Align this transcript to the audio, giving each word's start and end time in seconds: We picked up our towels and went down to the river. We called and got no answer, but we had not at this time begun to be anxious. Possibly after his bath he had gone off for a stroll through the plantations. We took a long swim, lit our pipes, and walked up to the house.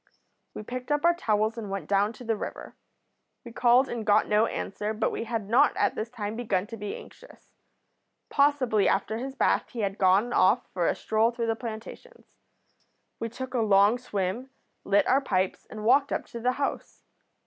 We 0.55 0.63
picked 0.63 0.91
up 0.91 1.05
our 1.05 1.13
towels 1.13 1.59
and 1.59 1.69
went 1.69 1.87
down 1.87 2.11
to 2.13 2.23
the 2.23 2.35
river. 2.35 2.75
We 3.45 3.51
called 3.51 3.87
and 3.87 4.03
got 4.03 4.27
no 4.27 4.47
answer, 4.47 4.95
but 4.95 5.11
we 5.11 5.25
had 5.25 5.47
not 5.47 5.77
at 5.77 5.93
this 5.93 6.09
time 6.09 6.35
begun 6.35 6.65
to 6.65 6.75
be 6.75 6.95
anxious. 6.95 7.53
Possibly 8.27 8.87
after 8.89 9.19
his 9.19 9.35
bath 9.35 9.69
he 9.69 9.81
had 9.81 9.99
gone 9.99 10.33
off 10.33 10.65
for 10.73 10.87
a 10.87 10.95
stroll 10.95 11.29
through 11.29 11.45
the 11.45 11.55
plantations. 11.55 12.39
We 13.19 13.29
took 13.29 13.53
a 13.53 13.59
long 13.61 13.99
swim, 13.99 14.49
lit 14.83 15.05
our 15.07 15.21
pipes, 15.21 15.67
and 15.69 15.83
walked 15.85 16.11
up 16.11 16.25
to 16.29 16.39
the 16.39 16.53
house. 16.53 17.03